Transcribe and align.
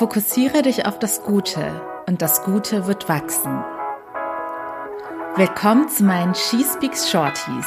Fokussiere 0.00 0.62
dich 0.62 0.86
auf 0.86 0.98
das 0.98 1.24
Gute 1.24 1.82
und 2.06 2.22
das 2.22 2.42
Gute 2.42 2.86
wird 2.86 3.10
wachsen. 3.10 3.62
Willkommen 5.36 5.90
zu 5.90 6.04
meinen 6.04 6.34
She 6.34 6.64
Speaks 6.64 7.10
Shorties. 7.10 7.66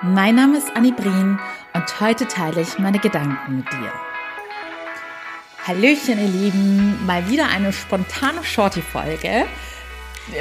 Mein 0.00 0.36
Name 0.36 0.56
ist 0.56 0.74
Annie 0.74 0.94
Brien 0.94 1.38
und 1.74 2.00
heute 2.00 2.26
teile 2.26 2.62
ich 2.62 2.78
meine 2.78 2.98
Gedanken 2.98 3.56
mit 3.56 3.70
dir. 3.70 3.92
Hallöchen, 5.66 6.18
ihr 6.18 6.28
Lieben, 6.28 7.04
mal 7.04 7.28
wieder 7.28 7.48
eine 7.48 7.70
spontane 7.70 8.42
Shorty-Folge, 8.42 9.44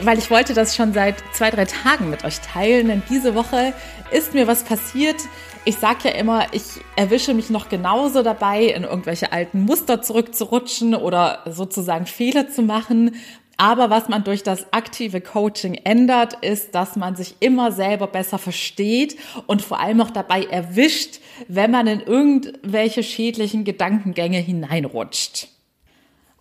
weil 0.02 0.18
ich 0.18 0.29
wollte 0.29 0.54
das 0.54 0.75
schon 0.75 0.93
seit 0.93 1.15
zwei, 1.34 1.50
drei 1.50 1.65
Tagen 1.65 2.09
mit 2.09 2.23
euch 2.23 2.39
teilen, 2.39 2.88
denn 2.88 3.04
diese 3.09 3.36
Woche 3.36 3.73
ist 4.11 4.33
mir 4.33 4.47
was 4.47 4.63
passiert, 4.63 5.18
ich 5.65 5.77
sage 5.77 6.09
ja 6.09 6.11
immer, 6.11 6.47
ich 6.52 6.63
erwische 6.97 7.33
mich 7.33 7.50
noch 7.50 7.70
genauso 7.70 8.21
dabei, 8.21 8.65
in 8.65 8.83
irgendwelche 8.83 9.32
alten 9.32 9.61
Muster 9.61 10.01
zurückzurutschen 10.01 10.93
oder 10.93 11.39
sozusagen 11.46 12.05
Fehler 12.05 12.50
zu 12.50 12.64
machen. 12.64 13.15
Aber 13.56 13.89
was 13.89 14.09
man 14.09 14.23
durch 14.25 14.43
das 14.43 14.73
aktive 14.73 15.21
Coaching 15.21 15.75
ändert, 15.75 16.34
ist, 16.42 16.75
dass 16.75 16.95
man 16.95 17.15
sich 17.15 17.36
immer 17.39 17.71
selber 17.71 18.07
besser 18.07 18.39
versteht 18.39 19.15
und 19.47 19.61
vor 19.61 19.79
allem 19.79 20.01
auch 20.01 20.09
dabei 20.09 20.43
erwischt, 20.43 21.20
wenn 21.47 21.71
man 21.71 21.87
in 21.87 22.01
irgendwelche 22.01 23.04
schädlichen 23.04 23.64
Gedankengänge 23.64 24.39
hineinrutscht. 24.39 25.47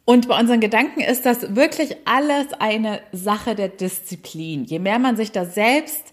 Und 0.04 0.28
bei 0.28 0.38
unseren 0.38 0.60
Gedanken 0.60 1.00
ist 1.00 1.24
das 1.26 1.54
wirklich 1.54 1.96
alles 2.04 2.52
eine 2.58 3.00
Sache 3.12 3.54
der 3.54 3.68
Disziplin. 3.68 4.64
Je 4.64 4.78
mehr 4.78 4.98
man 4.98 5.16
sich 5.16 5.30
da 5.30 5.44
selbst 5.44 6.12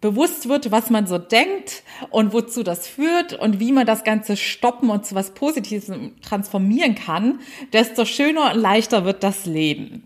bewusst 0.00 0.48
wird, 0.48 0.70
was 0.70 0.90
man 0.90 1.06
so 1.06 1.18
denkt 1.18 1.82
und 2.10 2.32
wozu 2.32 2.62
das 2.62 2.86
führt 2.86 3.34
und 3.34 3.60
wie 3.60 3.72
man 3.72 3.86
das 3.86 4.04
Ganze 4.04 4.36
stoppen 4.36 4.90
und 4.90 5.04
zu 5.04 5.14
was 5.14 5.32
Positives 5.32 5.90
transformieren 6.22 6.94
kann, 6.94 7.40
desto 7.72 8.04
schöner 8.04 8.52
und 8.52 8.60
leichter 8.60 9.04
wird 9.04 9.22
das 9.22 9.46
Leben. 9.46 10.04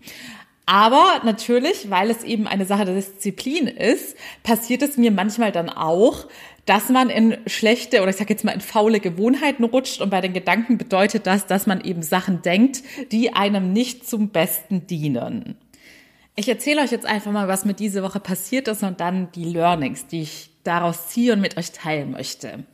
Aber 0.65 1.21
natürlich, 1.23 1.89
weil 1.91 2.09
es 2.09 2.23
eben 2.23 2.47
eine 2.47 2.65
Sache 2.65 2.85
der 2.85 2.95
Disziplin 2.95 3.67
ist, 3.67 4.17
passiert 4.43 4.81
es 4.81 4.97
mir 4.97 5.11
manchmal 5.11 5.51
dann 5.51 5.69
auch, 5.69 6.25
dass 6.65 6.89
man 6.89 7.09
in 7.09 7.37
schlechte 7.45 8.01
oder 8.01 8.09
ich 8.09 8.15
sage 8.15 8.33
jetzt 8.33 8.43
mal 8.43 8.51
in 8.51 8.61
faule 8.61 8.99
Gewohnheiten 8.99 9.63
rutscht 9.63 10.01
und 10.01 10.09
bei 10.09 10.21
den 10.21 10.33
Gedanken 10.33 10.77
bedeutet 10.77 11.27
das, 11.27 11.45
dass 11.45 11.67
man 11.67 11.81
eben 11.81 12.01
Sachen 12.01 12.41
denkt, 12.41 12.81
die 13.11 13.33
einem 13.33 13.71
nicht 13.71 14.07
zum 14.07 14.29
Besten 14.29 14.87
dienen. 14.87 15.57
Ich 16.35 16.49
erzähle 16.49 16.81
euch 16.81 16.91
jetzt 16.91 17.05
einfach 17.05 17.31
mal, 17.31 17.47
was 17.47 17.65
mir 17.65 17.75
diese 17.75 18.03
Woche 18.03 18.19
passiert 18.19 18.67
ist 18.67 18.83
und 18.83 18.99
dann 18.99 19.31
die 19.31 19.45
Learnings, 19.45 20.07
die 20.07 20.23
ich 20.23 20.49
daraus 20.63 21.07
ziehe 21.09 21.33
und 21.33 21.39
mit 21.39 21.57
euch 21.57 21.71
teilen 21.71 22.11
möchte. 22.11 22.65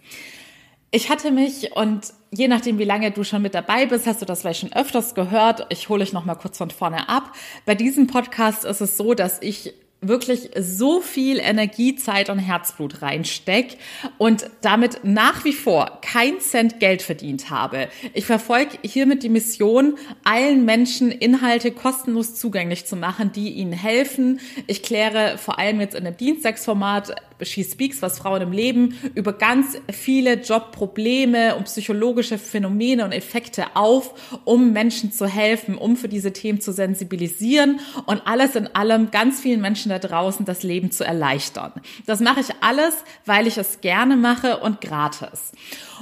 Ich 0.90 1.10
hatte 1.10 1.32
mich 1.32 1.74
und 1.76 2.14
je 2.32 2.48
nachdem, 2.48 2.80
wie 2.80 2.86
lange 2.86 3.12
du 3.12 3.24
schon 3.24 3.42
mit 3.42 3.54
dabei 3.54 3.86
bist, 3.86 4.08
hast 4.08 4.22
du 4.22 4.26
das 4.26 4.42
vielleicht 4.42 4.62
schon 4.62 4.74
öfters 4.74 5.16
gehört. 5.16 5.68
Ich 5.70 5.90
hole 5.90 6.02
euch 6.04 6.12
noch 6.12 6.26
mal 6.26 6.36
kurz 6.36 6.58
von 6.58 6.72
vorne 6.72 7.08
ab. 7.08 7.34
Bei 7.66 7.76
diesem 7.76 8.08
Podcast 8.08 8.66
ist 8.66 8.82
es 8.82 8.98
so, 8.98 9.14
dass 9.14 9.42
ich 9.42 9.74
wirklich 10.04 10.50
so 10.60 11.00
viel 11.00 11.38
Energie, 11.38 11.96
Zeit 11.96 12.32
und 12.32 12.40
Herzblut 12.40 13.04
reinsteck 13.04 13.78
und 14.18 14.50
damit 14.62 15.02
nach 15.04 15.46
wie 15.46 15.54
vor 15.54 16.00
kein 16.02 16.40
Cent 16.40 16.80
Geld 16.80 17.04
verdient 17.04 17.52
habe. 17.52 17.88
Ich 18.16 18.26
verfolge 18.26 18.80
hiermit 18.82 19.22
die 19.22 19.30
Mission, 19.30 20.00
allen 20.24 20.66
Menschen 20.66 21.12
Inhalte 21.12 21.72
kostenlos 21.72 22.34
zugänglich 22.34 22.88
zu 22.88 22.96
machen, 22.96 23.32
die 23.32 23.52
ihnen 23.52 23.74
helfen. 23.74 24.40
Ich 24.66 24.82
kläre 24.82 25.38
vor 25.38 25.60
allem 25.60 25.80
jetzt 25.80 25.94
in 25.94 26.04
dem 26.04 26.18
Dienstagsformat 26.18 27.16
She 27.46 27.64
Speaks, 27.64 28.02
was 28.02 28.20
Frauen 28.20 28.42
im 28.42 28.52
Leben, 28.52 28.96
über 29.16 29.34
ganz 29.34 29.78
viele 29.92 30.36
Jobprobleme 30.36 31.56
und 31.56 31.66
psychologische 31.66 32.38
Phänomene 32.38 33.06
und 33.06 33.12
Effekte 33.12 33.76
auf, 33.76 34.40
um 34.46 34.74
Menschen 34.74 35.12
zu 35.12 35.28
helfen, 35.28 35.76
um 35.76 35.96
für 35.96 36.08
diese 36.08 36.34
Themen 36.34 36.62
zu 36.62 36.72
sensibilisieren 36.72 37.80
und 38.06 38.26
alles 38.26 38.56
in 38.56 38.68
allem 38.68 39.12
ganz 39.12 39.42
vielen 39.42 39.62
Menschen 39.62 39.91
da 39.92 40.00
draußen 40.00 40.46
das 40.46 40.64
Leben 40.64 40.92
zu 40.92 41.04
erleichtern. 41.04 41.74
Das 42.06 42.20
mache 42.20 42.40
ich 42.40 42.48
alles, 42.62 42.96
weil 43.26 43.48
ich 43.48 43.58
es 43.58 43.82
gerne 43.82 44.16
mache 44.16 44.58
und 44.58 44.82
gratis. 44.82 45.52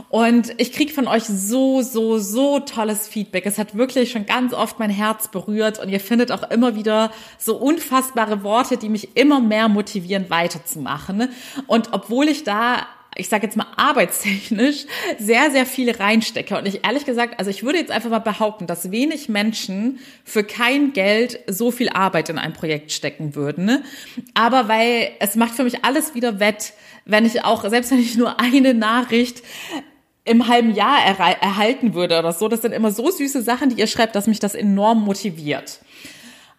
Und 0.10 0.54
ich 0.58 0.72
kriege 0.72 0.94
von 0.94 1.08
euch 1.08 1.24
so, 1.26 1.82
so, 1.82 2.20
so 2.20 2.60
tolles 2.60 3.08
Feedback. 3.08 3.46
Es 3.46 3.58
hat 3.58 3.76
wirklich 3.76 4.12
schon 4.12 4.26
ganz 4.26 4.54
oft 4.54 4.80
mein 4.80 4.90
Herz 4.90 5.28
berührt 5.28 5.80
und 5.80 5.90
ihr 5.90 6.00
findet 6.00 6.32
auch 6.32 6.50
immer 6.50 6.76
wieder 6.76 7.12
so 7.38 7.58
unfassbare 7.58 8.44
Worte, 8.44 8.78
die 8.78 8.90
mich 8.90 9.18
immer 9.18 9.42
mehr 9.42 9.68
motivieren, 9.68 10.30
weiterzumachen. 10.30 11.30
Und 11.68 11.92
obwohl 11.92 12.30
ich 12.30 12.44
da 12.44 12.88
ich 13.16 13.28
sage 13.28 13.46
jetzt 13.46 13.58
mal 13.58 13.68
arbeitstechnisch, 13.76 14.86
sehr, 15.18 15.52
sehr 15.52 15.66
viel 15.66 15.92
reinstecke. 15.92 16.58
Und 16.58 16.68
ich 16.68 16.86
ehrlich 16.86 17.06
gesagt, 17.06 17.40
also 17.40 17.52
ich 17.52 17.64
würde 17.64 17.80
jetzt 17.80 17.92
einfach 17.92 18.10
mal 18.10 18.20
behaupten, 18.20 18.68
dass 18.68 18.92
wenig 18.92 19.30
Menschen 19.30 20.00
für 20.24 20.44
kein 20.44 20.94
Geld 20.94 21.40
so 21.48 21.72
viel 21.72 21.90
Arbeit 21.90 22.30
in 22.30 22.38
ein 22.38 22.54
Projekt 22.54 22.92
stecken 22.92 23.36
würden. 23.36 23.84
Aber 24.34 24.68
weil 24.68 25.12
es 25.20 25.36
macht 25.36 25.56
für 25.56 25.64
mich 25.64 25.84
alles 25.84 26.16
wieder 26.16 26.40
wett, 26.40 26.74
wenn 27.06 27.26
ich 27.26 27.44
auch, 27.44 27.68
selbst 27.68 27.92
wenn 27.92 28.00
ich 28.00 28.16
nur 28.16 28.40
eine 28.40 28.74
Nachricht 28.74 29.44
im 30.24 30.48
halben 30.48 30.76
Jahr 30.76 31.00
erhalten 31.04 31.96
würde 31.96 32.20
oder 32.20 32.34
so. 32.34 32.48
Das 32.48 32.62
sind 32.62 32.72
immer 32.72 32.92
so 32.92 33.10
süße 33.10 33.42
Sachen, 33.42 33.70
die 33.70 33.80
ihr 33.80 33.88
schreibt, 33.88 34.16
dass 34.16 34.28
mich 34.28 34.40
das 34.40 34.54
enorm 34.54 35.04
motiviert. 35.04 35.80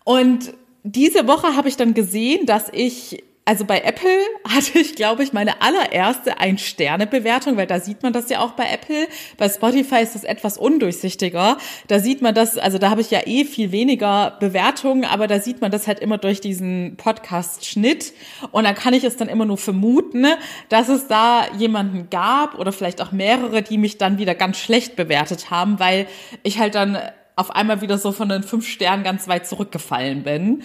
Und 0.04 0.54
diese 0.82 1.26
Woche 1.28 1.54
habe 1.56 1.68
ich 1.68 1.76
dann 1.76 1.94
gesehen, 1.94 2.46
dass 2.46 2.68
ich 2.72 3.22
also 3.44 3.64
bei 3.64 3.80
Apple 3.80 4.18
hatte 4.48 4.78
ich, 4.78 4.94
glaube 4.94 5.22
ich, 5.22 5.32
meine 5.32 5.60
allererste 5.62 6.38
Ein-Sterne-Bewertung, 6.38 7.56
weil 7.56 7.66
da 7.66 7.80
sieht 7.80 8.02
man 8.02 8.12
das 8.12 8.28
ja 8.30 8.40
auch 8.40 8.52
bei 8.52 8.66
Apple. 8.70 9.08
Bei 9.38 9.48
Spotify 9.48 10.02
ist 10.02 10.14
das 10.14 10.24
etwas 10.24 10.58
undurchsichtiger. 10.58 11.58
Da 11.88 11.98
sieht 11.98 12.22
man 12.22 12.34
das, 12.34 12.58
also 12.58 12.78
da 12.78 12.90
habe 12.90 13.00
ich 13.00 13.10
ja 13.10 13.20
eh 13.26 13.44
viel 13.44 13.72
weniger 13.72 14.36
Bewertungen, 14.40 15.04
aber 15.04 15.26
da 15.26 15.40
sieht 15.40 15.60
man 15.60 15.70
das 15.70 15.86
halt 15.86 16.00
immer 16.00 16.18
durch 16.18 16.40
diesen 16.40 16.96
Podcast-Schnitt. 16.96 18.12
Und 18.52 18.64
dann 18.64 18.74
kann 18.74 18.94
ich 18.94 19.04
es 19.04 19.16
dann 19.16 19.28
immer 19.28 19.46
nur 19.46 19.58
vermuten, 19.58 20.26
dass 20.68 20.88
es 20.88 21.08
da 21.08 21.46
jemanden 21.56 22.08
gab 22.10 22.58
oder 22.58 22.72
vielleicht 22.72 23.02
auch 23.02 23.12
mehrere, 23.12 23.62
die 23.62 23.78
mich 23.78 23.98
dann 23.98 24.18
wieder 24.18 24.34
ganz 24.34 24.58
schlecht 24.58 24.96
bewertet 24.96 25.50
haben, 25.50 25.80
weil 25.80 26.06
ich 26.42 26.58
halt 26.58 26.74
dann 26.74 26.98
auf 27.36 27.50
einmal 27.50 27.80
wieder 27.80 27.96
so 27.96 28.12
von 28.12 28.28
den 28.28 28.42
fünf 28.42 28.68
Sternen 28.68 29.02
ganz 29.02 29.26
weit 29.26 29.46
zurückgefallen 29.46 30.22
bin. 30.22 30.62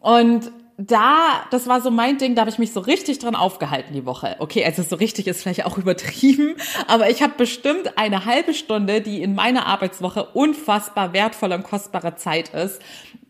Und 0.00 0.50
da, 0.78 1.46
das 1.50 1.66
war 1.66 1.80
so 1.80 1.90
mein 1.90 2.18
Ding, 2.18 2.34
da 2.34 2.42
habe 2.42 2.50
ich 2.50 2.58
mich 2.58 2.72
so 2.72 2.80
richtig 2.80 3.18
dran 3.18 3.34
aufgehalten 3.34 3.94
die 3.94 4.04
Woche. 4.04 4.36
Okay, 4.40 4.64
also 4.64 4.82
so 4.82 4.96
richtig 4.96 5.26
ist 5.26 5.42
vielleicht 5.42 5.64
auch 5.64 5.78
übertrieben, 5.78 6.56
aber 6.86 7.08
ich 7.10 7.22
habe 7.22 7.34
bestimmt 7.36 7.96
eine 7.96 8.24
halbe 8.26 8.52
Stunde, 8.52 9.00
die 9.00 9.22
in 9.22 9.34
meiner 9.34 9.66
Arbeitswoche 9.66 10.24
unfassbar 10.34 11.12
wertvolle 11.12 11.54
und 11.54 11.64
kostbare 11.64 12.16
Zeit 12.16 12.50
ist, 12.50 12.80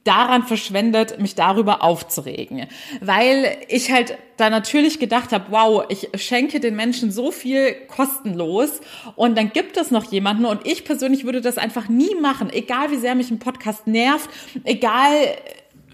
daran 0.06 0.44
verschwendet, 0.44 1.20
mich 1.20 1.34
darüber 1.34 1.82
aufzuregen. 1.82 2.66
Weil 3.00 3.58
ich 3.68 3.90
halt 3.90 4.16
da 4.36 4.50
natürlich 4.50 5.00
gedacht 5.00 5.32
habe, 5.32 5.46
wow, 5.50 5.84
ich 5.88 6.10
schenke 6.14 6.60
den 6.60 6.76
Menschen 6.76 7.10
so 7.10 7.32
viel 7.32 7.74
kostenlos 7.88 8.80
und 9.16 9.36
dann 9.36 9.52
gibt 9.52 9.76
es 9.76 9.90
noch 9.90 10.12
jemanden 10.12 10.44
und 10.44 10.66
ich 10.66 10.84
persönlich 10.84 11.24
würde 11.24 11.40
das 11.40 11.58
einfach 11.58 11.88
nie 11.88 12.14
machen, 12.20 12.50
egal 12.52 12.90
wie 12.90 12.96
sehr 12.96 13.14
mich 13.14 13.30
ein 13.30 13.38
Podcast 13.38 13.86
nervt, 13.86 14.30
egal 14.64 15.10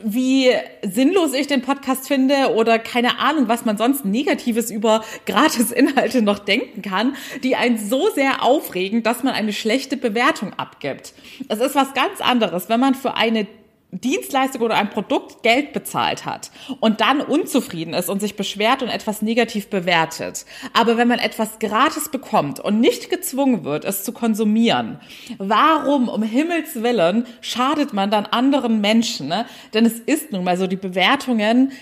wie 0.04 0.50
sinnlos 0.82 1.32
ich 1.32 1.46
den 1.46 1.62
Podcast 1.62 2.08
finde 2.08 2.54
oder 2.54 2.78
keine 2.78 3.18
Ahnung, 3.18 3.48
was 3.48 3.64
man 3.64 3.76
sonst 3.76 4.04
Negatives 4.04 4.70
über 4.70 5.04
Gratis-Inhalte 5.26 6.22
noch 6.22 6.38
denken 6.38 6.82
kann, 6.82 7.16
die 7.42 7.56
einen 7.56 7.78
so 7.78 8.08
sehr 8.10 8.42
aufregen, 8.42 9.02
dass 9.02 9.22
man 9.22 9.34
eine 9.34 9.52
schlechte 9.52 9.96
Bewertung 9.96 10.52
abgibt. 10.54 11.14
Es 11.48 11.60
ist 11.60 11.74
was 11.74 11.94
ganz 11.94 12.20
anderes, 12.20 12.68
wenn 12.68 12.80
man 12.80 12.94
für 12.94 13.14
eine 13.14 13.46
Dienstleistung 13.92 14.62
oder 14.62 14.76
ein 14.76 14.88
Produkt 14.88 15.42
Geld 15.42 15.74
bezahlt 15.74 16.24
hat 16.24 16.50
und 16.80 17.02
dann 17.02 17.20
unzufrieden 17.20 17.92
ist 17.92 18.08
und 18.08 18.20
sich 18.20 18.36
beschwert 18.36 18.82
und 18.82 18.88
etwas 18.88 19.20
negativ 19.20 19.68
bewertet. 19.68 20.46
Aber 20.72 20.96
wenn 20.96 21.08
man 21.08 21.18
etwas 21.18 21.58
gratis 21.58 22.08
bekommt 22.08 22.58
und 22.58 22.80
nicht 22.80 23.10
gezwungen 23.10 23.64
wird, 23.64 23.84
es 23.84 24.02
zu 24.02 24.12
konsumieren, 24.12 24.98
warum 25.36 26.08
um 26.08 26.22
Himmels 26.22 26.82
Willen 26.82 27.26
schadet 27.42 27.92
man 27.92 28.10
dann 28.10 28.24
anderen 28.24 28.80
Menschen? 28.80 29.28
Ne? 29.28 29.44
Denn 29.74 29.84
es 29.84 30.00
ist 30.00 30.32
nun 30.32 30.44
mal 30.44 30.56
so, 30.56 30.66
die 30.66 30.76
Bewertungen 30.76 31.72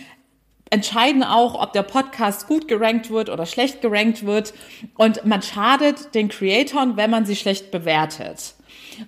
entscheiden 0.70 1.22
auch, 1.22 1.60
ob 1.60 1.72
der 1.72 1.82
Podcast 1.82 2.48
gut 2.48 2.66
gerankt 2.66 3.10
wird 3.10 3.28
oder 3.28 3.46
schlecht 3.46 3.82
gerankt 3.82 4.26
wird. 4.26 4.52
Und 4.96 5.24
man 5.26 5.42
schadet 5.42 6.14
den 6.14 6.28
Creatoren, 6.28 6.96
wenn 6.96 7.10
man 7.10 7.24
sie 7.24 7.36
schlecht 7.36 7.70
bewertet. 7.70 8.54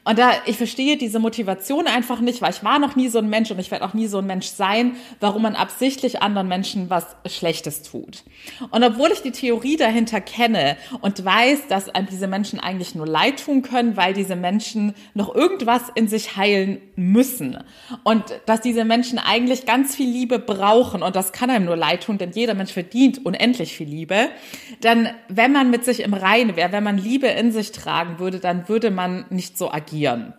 Und 0.04 0.18
da, 0.18 0.32
ich 0.46 0.56
verstehe 0.56 0.96
diese 0.96 1.18
Motivation 1.18 1.86
einfach 1.86 2.20
nicht, 2.20 2.42
weil 2.42 2.50
ich 2.50 2.64
war 2.64 2.78
noch 2.78 2.96
nie 2.96 3.08
so 3.08 3.18
ein 3.18 3.28
Mensch 3.28 3.50
und 3.50 3.58
ich 3.58 3.70
werde 3.70 3.84
auch 3.84 3.94
nie 3.94 4.06
so 4.06 4.18
ein 4.18 4.26
Mensch 4.26 4.46
sein, 4.46 4.96
warum 5.20 5.42
man 5.42 5.54
absichtlich 5.54 6.22
anderen 6.22 6.48
Menschen 6.48 6.90
was 6.90 7.04
Schlechtes 7.26 7.82
tut. 7.82 8.24
Und 8.70 8.82
obwohl 8.82 9.10
ich 9.12 9.22
die 9.22 9.32
Theorie 9.32 9.76
dahinter 9.76 10.20
kenne 10.20 10.76
und 11.00 11.24
weiß, 11.24 11.66
dass 11.68 11.90
diese 12.10 12.26
Menschen 12.26 12.60
eigentlich 12.60 12.94
nur 12.94 13.06
leid 13.06 13.44
tun 13.44 13.62
können, 13.62 13.96
weil 13.96 14.14
diese 14.14 14.36
Menschen 14.36 14.94
noch 15.14 15.34
irgendwas 15.34 15.82
in 15.94 16.08
sich 16.08 16.36
heilen 16.36 16.80
müssen 16.96 17.58
und 18.04 18.24
dass 18.46 18.60
diese 18.60 18.84
Menschen 18.84 19.18
eigentlich 19.18 19.66
ganz 19.66 19.94
viel 19.94 20.08
Liebe 20.08 20.38
brauchen 20.38 21.02
und 21.02 21.16
das 21.16 21.32
kann 21.32 21.50
einem 21.50 21.64
nur 21.64 21.76
leid 21.76 22.04
tun, 22.04 22.18
denn 22.18 22.32
jeder 22.32 22.54
Mensch 22.54 22.72
verdient 22.72 23.24
unendlich 23.24 23.74
viel 23.74 23.88
Liebe, 23.88 24.28
dann 24.80 25.10
wenn 25.28 25.52
man 25.52 25.70
mit 25.70 25.84
sich 25.84 26.00
im 26.00 26.14
Reinen 26.14 26.56
wäre, 26.56 26.72
wenn 26.72 26.84
man 26.84 26.98
Liebe 26.98 27.26
in 27.26 27.52
sich 27.52 27.72
tragen 27.72 28.18
würde, 28.18 28.38
dann 28.38 28.68
würde 28.68 28.90
man 28.90 29.24
nicht 29.30 29.51
nicht 29.52 29.58
so 29.58 29.70
agieren. 29.70 30.32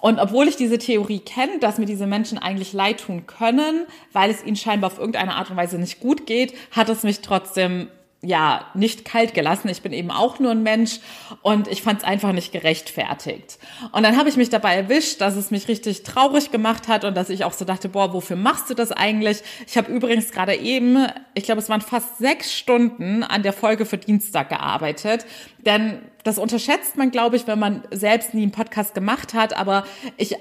Und 0.00 0.18
obwohl 0.18 0.46
ich 0.46 0.56
diese 0.56 0.78
Theorie 0.78 1.20
kenne, 1.20 1.58
dass 1.58 1.78
mir 1.78 1.86
diese 1.86 2.06
Menschen 2.06 2.38
eigentlich 2.38 2.72
leid 2.72 3.00
tun 3.00 3.26
können, 3.26 3.86
weil 4.12 4.30
es 4.30 4.44
ihnen 4.44 4.56
scheinbar 4.56 4.92
auf 4.92 4.98
irgendeine 4.98 5.34
Art 5.34 5.50
und 5.50 5.56
Weise 5.56 5.78
nicht 5.78 6.00
gut 6.00 6.26
geht, 6.26 6.54
hat 6.72 6.88
es 6.88 7.02
mich 7.02 7.20
trotzdem 7.20 7.88
ja, 8.20 8.66
nicht 8.74 9.04
kalt 9.04 9.32
gelassen. 9.32 9.68
Ich 9.68 9.82
bin 9.82 9.92
eben 9.92 10.10
auch 10.10 10.40
nur 10.40 10.50
ein 10.50 10.64
Mensch 10.64 10.98
und 11.42 11.68
ich 11.68 11.82
fand 11.82 12.00
es 12.00 12.04
einfach 12.04 12.32
nicht 12.32 12.50
gerechtfertigt. 12.50 13.58
Und 13.92 14.02
dann 14.02 14.16
habe 14.16 14.28
ich 14.28 14.36
mich 14.36 14.50
dabei 14.50 14.74
erwischt, 14.74 15.20
dass 15.20 15.36
es 15.36 15.52
mich 15.52 15.68
richtig 15.68 16.02
traurig 16.02 16.50
gemacht 16.50 16.88
hat 16.88 17.04
und 17.04 17.16
dass 17.16 17.30
ich 17.30 17.44
auch 17.44 17.52
so 17.52 17.64
dachte, 17.64 17.88
boah, 17.88 18.12
wofür 18.12 18.36
machst 18.36 18.70
du 18.70 18.74
das 18.74 18.90
eigentlich? 18.90 19.42
Ich 19.68 19.76
habe 19.76 19.92
übrigens 19.92 20.32
gerade 20.32 20.56
eben, 20.56 21.06
ich 21.34 21.44
glaube, 21.44 21.60
es 21.60 21.68
waren 21.68 21.80
fast 21.80 22.18
sechs 22.18 22.52
Stunden 22.52 23.22
an 23.22 23.44
der 23.44 23.52
Folge 23.52 23.86
für 23.86 23.98
Dienstag 23.98 24.48
gearbeitet. 24.48 25.24
Denn 25.64 26.02
das 26.24 26.38
unterschätzt 26.38 26.96
man, 26.96 27.12
glaube 27.12 27.36
ich, 27.36 27.46
wenn 27.46 27.60
man 27.60 27.84
selbst 27.92 28.34
nie 28.34 28.42
einen 28.42 28.52
Podcast 28.52 28.94
gemacht 28.94 29.32
hat. 29.32 29.56
Aber 29.56 29.84
ich 30.16 30.34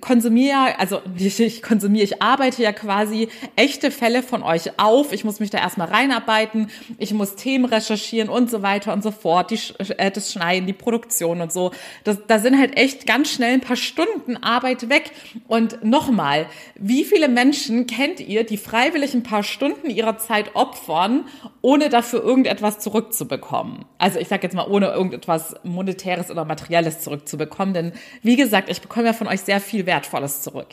konsumiere, 0.00 0.78
also 0.78 1.00
ich, 1.16 1.40
ich 1.40 1.62
konsumiere, 1.62 2.04
ich 2.04 2.22
arbeite 2.22 2.62
ja 2.62 2.72
quasi 2.72 3.28
echte 3.56 3.90
Fälle 3.90 4.22
von 4.22 4.42
euch 4.42 4.78
auf. 4.78 5.12
Ich 5.12 5.24
muss 5.24 5.40
mich 5.40 5.50
da 5.50 5.58
erstmal 5.58 5.88
reinarbeiten, 5.88 6.70
ich 6.98 7.12
muss 7.14 7.36
Themen 7.36 7.64
recherchieren 7.64 8.28
und 8.28 8.50
so 8.50 8.62
weiter 8.62 8.92
und 8.92 9.02
so 9.02 9.10
fort, 9.10 9.50
die, 9.50 9.58
äh, 9.96 10.10
das 10.10 10.32
Schneiden, 10.32 10.66
die 10.66 10.72
Produktion 10.72 11.40
und 11.40 11.52
so. 11.52 11.72
Das, 12.04 12.18
da 12.26 12.38
sind 12.38 12.58
halt 12.58 12.76
echt 12.76 13.06
ganz 13.06 13.30
schnell 13.30 13.54
ein 13.54 13.60
paar 13.60 13.76
Stunden 13.76 14.36
Arbeit 14.36 14.88
weg. 14.88 15.12
Und 15.48 15.84
nochmal, 15.84 16.46
wie 16.76 17.04
viele 17.04 17.28
Menschen 17.28 17.86
kennt 17.86 18.20
ihr, 18.20 18.44
die 18.44 18.56
freiwillig 18.56 19.14
ein 19.14 19.22
paar 19.22 19.42
Stunden 19.42 19.90
ihrer 19.90 20.18
Zeit 20.18 20.54
opfern, 20.54 21.24
ohne 21.62 21.88
dafür 21.88 22.22
irgendetwas 22.22 22.78
zurückzubekommen? 22.78 23.84
Also 23.98 24.18
ich 24.18 24.28
sage 24.28 24.42
jetzt 24.42 24.54
mal, 24.54 24.66
ohne 24.66 24.88
irgendetwas 24.88 25.56
Monetäres 25.62 26.30
oder 26.30 26.44
Materielles 26.44 27.00
zurückzubekommen. 27.00 27.74
Denn 27.74 27.92
wie 28.22 28.36
gesagt, 28.36 28.68
ich 28.68 28.80
bekomme 28.80 29.06
ja 29.06 29.12
von 29.12 29.26
euch 29.26 29.40
sehr 29.40 29.60
viel 29.60 29.83
Wertvolles 29.86 30.42
zurück. 30.42 30.68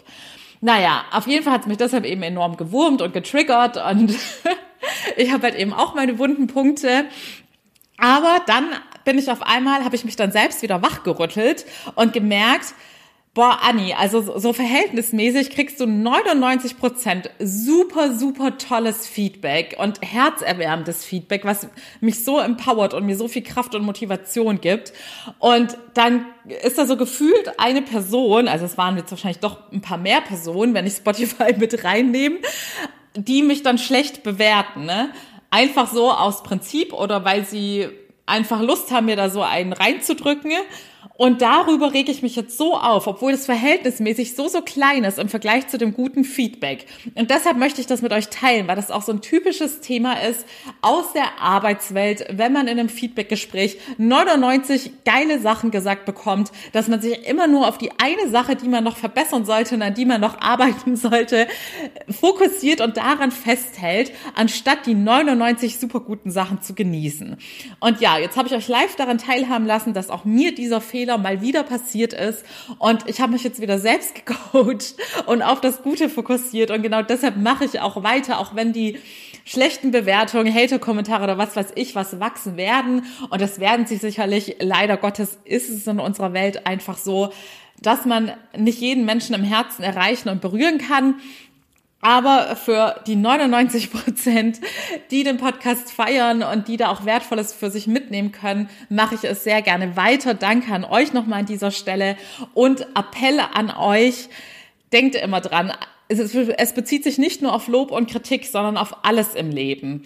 Naja, 0.61 1.05
auf 1.11 1.27
jeden 1.27 1.43
Fall 1.43 1.53
hat 1.53 1.61
es 1.61 1.67
mich 1.67 1.77
deshalb 1.77 2.05
eben 2.05 2.21
enorm 2.21 2.55
gewurmt 2.57 3.01
und 3.01 3.13
getriggert 3.13 3.77
und 3.77 4.13
ich 5.17 5.31
habe 5.31 5.43
halt 5.43 5.55
eben 5.55 5.73
auch 5.73 5.95
meine 5.95 6.19
wunden 6.19 6.47
Punkte. 6.47 7.05
Aber 7.97 8.39
dann 8.45 8.69
bin 9.03 9.17
ich 9.17 9.31
auf 9.31 9.41
einmal, 9.41 9.83
habe 9.83 9.95
ich 9.95 10.05
mich 10.05 10.15
dann 10.15 10.31
selbst 10.31 10.61
wieder 10.61 10.81
wachgerüttelt 10.81 11.65
und 11.95 12.13
gemerkt, 12.13 12.75
Boah, 13.33 13.59
Anni, 13.61 13.93
also 13.93 14.37
so 14.37 14.51
verhältnismäßig 14.51 15.51
kriegst 15.51 15.79
du 15.79 15.85
99 15.85 16.77
Prozent 16.77 17.29
super, 17.39 18.13
super 18.13 18.57
tolles 18.57 19.07
Feedback 19.07 19.77
und 19.79 20.01
herzerwärmendes 20.01 21.05
Feedback, 21.05 21.45
was 21.45 21.69
mich 22.01 22.25
so 22.25 22.39
empowert 22.39 22.93
und 22.93 23.05
mir 23.05 23.15
so 23.15 23.29
viel 23.29 23.41
Kraft 23.41 23.73
und 23.73 23.85
Motivation 23.85 24.59
gibt. 24.59 24.91
Und 25.39 25.77
dann 25.93 26.25
ist 26.61 26.77
da 26.77 26.85
so 26.85 26.97
gefühlt 26.97 27.57
eine 27.57 27.81
Person, 27.81 28.49
also 28.49 28.65
es 28.65 28.77
waren 28.77 28.97
jetzt 28.97 29.11
wahrscheinlich 29.11 29.39
doch 29.39 29.71
ein 29.71 29.79
paar 29.79 29.97
mehr 29.97 30.19
Personen, 30.19 30.73
wenn 30.73 30.85
ich 30.85 30.95
Spotify 30.95 31.53
mit 31.57 31.85
reinnehme, 31.85 32.39
die 33.15 33.43
mich 33.43 33.63
dann 33.63 33.77
schlecht 33.77 34.23
bewerten, 34.23 34.83
ne? 34.83 35.09
Einfach 35.51 35.89
so 35.89 36.11
aus 36.11 36.43
Prinzip 36.43 36.91
oder 36.91 37.23
weil 37.23 37.45
sie 37.45 37.87
einfach 38.25 38.61
Lust 38.61 38.91
haben, 38.91 39.05
mir 39.05 39.15
da 39.15 39.29
so 39.29 39.41
einen 39.41 39.71
reinzudrücken. 39.71 40.51
Und 41.21 41.43
darüber 41.43 41.93
rege 41.93 42.11
ich 42.11 42.23
mich 42.23 42.35
jetzt 42.35 42.57
so 42.57 42.75
auf, 42.75 43.05
obwohl 43.05 43.31
das 43.31 43.45
verhältnismäßig 43.45 44.35
so, 44.35 44.47
so 44.47 44.63
klein 44.63 45.03
ist 45.03 45.19
im 45.19 45.29
Vergleich 45.29 45.67
zu 45.67 45.77
dem 45.77 45.93
guten 45.93 46.23
Feedback. 46.23 46.87
Und 47.13 47.29
deshalb 47.29 47.57
möchte 47.57 47.79
ich 47.79 47.85
das 47.85 48.01
mit 48.01 48.11
euch 48.11 48.29
teilen, 48.29 48.67
weil 48.67 48.75
das 48.75 48.89
auch 48.89 49.03
so 49.03 49.11
ein 49.11 49.21
typisches 49.21 49.81
Thema 49.81 50.13
ist 50.13 50.47
aus 50.81 51.13
der 51.13 51.39
Arbeitswelt, 51.39 52.25
wenn 52.31 52.51
man 52.51 52.67
in 52.67 52.79
einem 52.79 52.89
Feedbackgespräch 52.89 53.77
99 53.99 55.03
geile 55.05 55.39
Sachen 55.39 55.69
gesagt 55.69 56.05
bekommt, 56.05 56.51
dass 56.71 56.87
man 56.87 57.01
sich 57.01 57.27
immer 57.27 57.45
nur 57.45 57.67
auf 57.67 57.77
die 57.77 57.91
eine 57.99 58.27
Sache, 58.31 58.55
die 58.55 58.67
man 58.67 58.83
noch 58.83 58.97
verbessern 58.97 59.45
sollte 59.45 59.75
und 59.75 59.83
an 59.83 59.93
die 59.93 60.05
man 60.05 60.21
noch 60.21 60.41
arbeiten 60.41 60.95
sollte, 60.95 61.45
fokussiert 62.09 62.81
und 62.81 62.97
daran 62.97 63.29
festhält, 63.29 64.11
anstatt 64.33 64.87
die 64.87 64.95
99 64.95 65.77
super 65.77 65.99
guten 65.99 66.31
Sachen 66.31 66.63
zu 66.63 66.73
genießen. 66.73 67.37
Und 67.79 68.01
ja, 68.01 68.17
jetzt 68.17 68.37
habe 68.37 68.47
ich 68.47 68.55
euch 68.55 68.67
live 68.67 68.95
daran 68.95 69.19
teilhaben 69.19 69.67
lassen, 69.67 69.93
dass 69.93 70.09
auch 70.09 70.25
mir 70.25 70.55
dieser 70.55 70.81
Fehler 70.81 71.10
Fehler 71.11 71.17
mal 71.17 71.41
wieder 71.41 71.63
passiert 71.63 72.13
ist. 72.13 72.45
Und 72.79 73.07
ich 73.07 73.21
habe 73.21 73.33
mich 73.33 73.43
jetzt 73.43 73.61
wieder 73.61 73.79
selbst 73.79 74.15
gecoacht 74.25 74.95
und 75.25 75.41
auf 75.41 75.61
das 75.61 75.81
Gute 75.83 76.09
fokussiert. 76.09 76.71
Und 76.71 76.81
genau 76.81 77.01
deshalb 77.01 77.37
mache 77.37 77.65
ich 77.65 77.79
auch 77.79 78.03
weiter, 78.03 78.39
auch 78.39 78.55
wenn 78.55 78.73
die 78.73 78.97
schlechten 79.43 79.91
Bewertungen, 79.91 80.53
Hater-Kommentare 80.53 81.23
oder 81.23 81.37
was 81.37 81.55
weiß 81.55 81.71
ich 81.75 81.95
was 81.95 82.19
wachsen 82.19 82.57
werden. 82.57 83.05
Und 83.29 83.41
das 83.41 83.59
werden 83.59 83.85
sie 83.85 83.97
sicherlich. 83.97 84.57
Leider 84.59 84.97
Gottes 84.97 85.39
ist 85.45 85.69
es 85.69 85.87
in 85.87 85.99
unserer 85.99 86.33
Welt 86.33 86.65
einfach 86.65 86.97
so, 86.97 87.31
dass 87.81 88.05
man 88.05 88.31
nicht 88.55 88.79
jeden 88.79 89.05
Menschen 89.05 89.33
im 89.33 89.43
Herzen 89.43 89.83
erreichen 89.83 90.29
und 90.29 90.39
berühren 90.39 90.77
kann. 90.77 91.15
Aber 92.01 92.55
für 92.55 92.99
die 93.05 93.15
99 93.15 93.91
Prozent, 93.91 94.59
die 95.11 95.23
den 95.23 95.37
Podcast 95.37 95.91
feiern 95.91 96.41
und 96.41 96.67
die 96.67 96.77
da 96.77 96.89
auch 96.89 97.05
Wertvolles 97.05 97.53
für 97.53 97.69
sich 97.69 97.85
mitnehmen 97.85 98.31
können, 98.31 98.69
mache 98.89 99.15
ich 99.15 99.23
es 99.23 99.43
sehr 99.43 99.61
gerne 99.61 99.95
weiter. 99.95 100.33
Danke 100.33 100.73
an 100.73 100.83
euch 100.83 101.13
nochmal 101.13 101.41
an 101.41 101.45
dieser 101.45 101.71
Stelle 101.71 102.17
und 102.55 102.87
Appelle 102.95 103.55
an 103.55 103.69
euch. 103.69 104.29
Denkt 104.91 105.15
immer 105.15 105.41
dran, 105.41 105.71
es 106.09 106.73
bezieht 106.73 107.03
sich 107.03 107.17
nicht 107.17 107.41
nur 107.41 107.53
auf 107.53 107.67
Lob 107.67 107.91
und 107.91 108.09
Kritik, 108.09 108.45
sondern 108.45 108.77
auf 108.77 109.05
alles 109.05 109.35
im 109.35 109.51
Leben. 109.51 110.03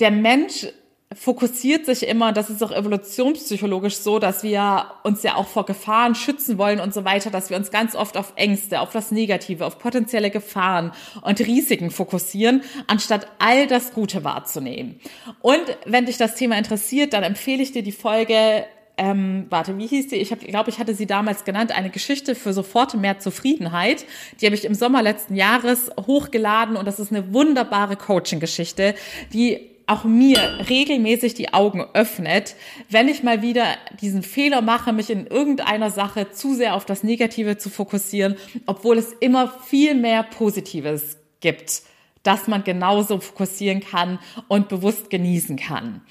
Der 0.00 0.10
Mensch 0.10 0.66
fokussiert 1.14 1.86
sich 1.86 2.06
immer, 2.08 2.32
das 2.32 2.50
ist 2.50 2.62
auch 2.62 2.72
evolutionspsychologisch 2.72 3.96
so, 3.96 4.18
dass 4.18 4.42
wir 4.42 4.86
uns 5.04 5.22
ja 5.22 5.36
auch 5.36 5.46
vor 5.46 5.64
Gefahren 5.64 6.16
schützen 6.16 6.58
wollen 6.58 6.80
und 6.80 6.92
so 6.92 7.04
weiter, 7.04 7.30
dass 7.30 7.48
wir 7.48 7.56
uns 7.56 7.70
ganz 7.70 7.94
oft 7.94 8.16
auf 8.16 8.32
Ängste, 8.34 8.80
auf 8.80 8.90
das 8.90 9.12
Negative, 9.12 9.64
auf 9.64 9.78
potenzielle 9.78 10.30
Gefahren 10.30 10.92
und 11.22 11.38
Risiken 11.40 11.90
fokussieren, 11.90 12.62
anstatt 12.88 13.28
all 13.38 13.68
das 13.68 13.92
Gute 13.92 14.24
wahrzunehmen. 14.24 15.00
Und 15.40 15.62
wenn 15.84 16.06
dich 16.06 16.16
das 16.16 16.34
Thema 16.34 16.58
interessiert, 16.58 17.12
dann 17.12 17.22
empfehle 17.22 17.62
ich 17.62 17.72
dir 17.72 17.82
die 17.82 17.92
Folge 17.92 18.64
ähm, 18.98 19.44
warte, 19.50 19.76
wie 19.76 19.86
hieß 19.86 20.08
die? 20.08 20.16
Ich 20.16 20.30
glaube, 20.30 20.70
ich 20.70 20.78
hatte 20.78 20.94
sie 20.94 21.06
damals 21.06 21.44
genannt, 21.44 21.70
eine 21.76 21.90
Geschichte 21.90 22.34
für 22.34 22.54
sofort 22.54 22.94
mehr 22.94 23.18
Zufriedenheit. 23.18 24.06
Die 24.40 24.46
habe 24.46 24.56
ich 24.56 24.64
im 24.64 24.74
Sommer 24.74 25.02
letzten 25.02 25.34
Jahres 25.34 25.90
hochgeladen 26.06 26.76
und 26.76 26.86
das 26.86 26.98
ist 26.98 27.12
eine 27.12 27.34
wunderbare 27.34 27.96
Coaching-Geschichte, 27.96 28.94
die 29.34 29.75
auch 29.86 30.04
mir 30.04 30.66
regelmäßig 30.68 31.34
die 31.34 31.54
Augen 31.54 31.84
öffnet, 31.94 32.56
wenn 32.90 33.08
ich 33.08 33.22
mal 33.22 33.42
wieder 33.42 33.66
diesen 34.00 34.22
Fehler 34.22 34.60
mache, 34.60 34.92
mich 34.92 35.10
in 35.10 35.26
irgendeiner 35.26 35.90
Sache 35.90 36.30
zu 36.32 36.54
sehr 36.54 36.74
auf 36.74 36.84
das 36.84 37.04
Negative 37.04 37.56
zu 37.56 37.70
fokussieren, 37.70 38.36
obwohl 38.66 38.98
es 38.98 39.12
immer 39.12 39.48
viel 39.48 39.94
mehr 39.94 40.24
Positives 40.24 41.18
gibt, 41.40 41.82
dass 42.24 42.48
man 42.48 42.64
genauso 42.64 43.20
fokussieren 43.20 43.80
kann 43.80 44.18
und 44.48 44.68
bewusst 44.68 45.10
genießen 45.10 45.56
kann. 45.56 46.02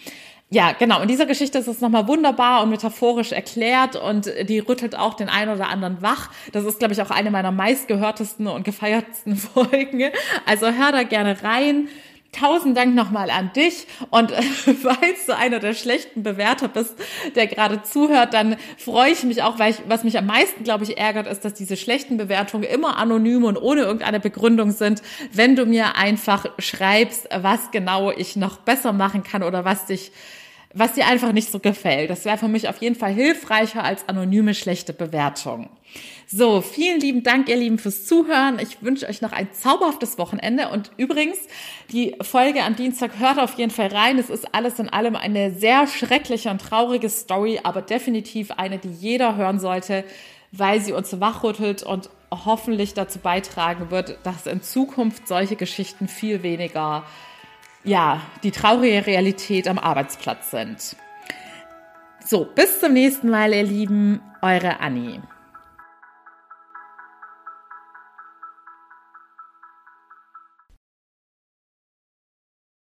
Ja, 0.49 0.73
genau. 0.73 1.01
In 1.01 1.07
dieser 1.07 1.25
Geschichte 1.25 1.57
ist 1.57 1.67
es 1.67 1.81
nochmal 1.81 2.07
wunderbar 2.07 2.61
und 2.63 2.69
metaphorisch 2.69 3.31
erklärt 3.31 3.95
und 3.95 4.31
die 4.47 4.59
rüttelt 4.59 4.95
auch 4.95 5.15
den 5.15 5.27
einen 5.27 5.51
oder 5.51 5.69
anderen 5.69 6.01
wach. 6.01 6.29
Das 6.53 6.63
ist, 6.63 6.79
glaube 6.79 6.93
ich, 6.93 7.01
auch 7.01 7.09
eine 7.09 7.31
meiner 7.31 7.51
meistgehörtesten 7.51 8.47
und 8.47 8.63
gefeiertsten 8.63 9.35
Folgen. 9.35 10.03
Also 10.45 10.67
hör 10.67 10.91
da 10.91 11.03
gerne 11.03 11.43
rein. 11.43 11.89
Tausend 12.35 12.75
Dank 12.75 12.95
nochmal 12.95 13.29
an 13.29 13.51
dich. 13.53 13.87
Und 14.09 14.31
äh, 14.31 14.41
falls 14.81 15.25
du 15.25 15.35
einer 15.35 15.59
der 15.59 15.73
schlechten 15.73 16.23
Bewerter 16.23 16.67
bist, 16.67 16.95
der 17.35 17.47
gerade 17.47 17.83
zuhört, 17.83 18.33
dann 18.33 18.57
freue 18.77 19.11
ich 19.11 19.23
mich 19.23 19.41
auch, 19.41 19.57
weil 19.57 19.71
ich, 19.71 19.77
was 19.87 20.03
mich 20.03 20.17
am 20.17 20.25
meisten, 20.25 20.63
glaube 20.63 20.83
ich, 20.83 20.97
ärgert, 20.97 21.27
ist, 21.27 21.45
dass 21.45 21.53
diese 21.53 21.77
schlechten 21.77 22.17
Bewertungen 22.17 22.63
immer 22.63 22.97
anonym 22.97 23.45
und 23.45 23.57
ohne 23.57 23.81
irgendeine 23.81 24.19
Begründung 24.19 24.71
sind. 24.71 25.01
Wenn 25.31 25.55
du 25.55 25.65
mir 25.65 25.95
einfach 25.95 26.45
schreibst, 26.59 27.27
was 27.33 27.71
genau 27.71 28.11
ich 28.11 28.35
noch 28.35 28.57
besser 28.57 28.91
machen 28.91 29.23
kann 29.23 29.41
oder 29.41 29.63
was 29.63 29.85
dich 29.85 30.11
was 30.75 30.93
dir 30.93 31.07
einfach 31.07 31.31
nicht 31.31 31.51
so 31.51 31.59
gefällt. 31.59 32.09
Das 32.09 32.25
wäre 32.25 32.37
für 32.37 32.49
mich 32.49 32.67
auf 32.67 32.81
jeden 32.81 32.95
Fall 32.95 33.13
hilfreicher 33.13 33.83
als 33.83 34.07
anonyme 34.09 34.53
schlechte 34.53 34.91
Bewertung. 34.91 35.69
So, 36.27 36.59
vielen 36.59 36.99
lieben 36.99 37.23
Dank, 37.23 37.47
ihr 37.47 37.55
Lieben, 37.55 37.79
fürs 37.79 38.05
Zuhören. 38.05 38.59
Ich 38.59 38.83
wünsche 38.83 39.07
euch 39.07 39.21
noch 39.21 39.31
ein 39.31 39.47
zauberhaftes 39.53 40.17
Wochenende. 40.17 40.67
Und 40.69 40.91
übrigens, 40.97 41.37
die 41.91 42.15
Folge 42.21 42.63
am 42.63 42.75
Dienstag 42.75 43.19
hört 43.19 43.39
auf 43.39 43.57
jeden 43.57 43.71
Fall 43.71 43.87
rein. 43.87 44.17
Es 44.17 44.29
ist 44.29 44.53
alles 44.53 44.77
in 44.77 44.89
allem 44.89 45.15
eine 45.15 45.51
sehr 45.51 45.87
schreckliche 45.87 46.49
und 46.49 46.59
traurige 46.59 47.09
Story, 47.09 47.61
aber 47.63 47.81
definitiv 47.81 48.51
eine, 48.51 48.77
die 48.77 48.91
jeder 48.91 49.37
hören 49.37 49.59
sollte, 49.59 50.03
weil 50.51 50.81
sie 50.81 50.91
uns 50.91 51.21
wachrüttelt 51.21 51.83
und 51.83 52.09
hoffentlich 52.31 52.93
dazu 52.93 53.19
beitragen 53.19 53.91
wird, 53.91 54.17
dass 54.23 54.45
in 54.45 54.61
Zukunft 54.61 55.25
solche 55.27 55.55
Geschichten 55.55 56.09
viel 56.09 56.43
weniger 56.43 57.05
ja, 57.85 58.21
die 58.43 58.51
traurige 58.51 59.05
Realität 59.05 59.67
am 59.67 59.79
Arbeitsplatz 59.79 60.51
sind. 60.51 60.95
So, 62.23 62.45
bis 62.45 62.79
zum 62.79 62.93
nächsten 62.93 63.29
Mal, 63.29 63.53
ihr 63.53 63.63
Lieben, 63.63 64.21
eure 64.41 64.79
Annie. 64.79 65.21